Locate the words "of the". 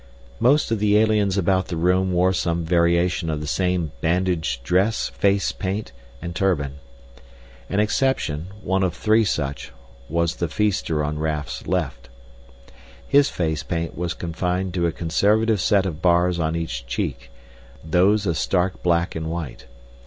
0.71-0.97, 3.29-3.45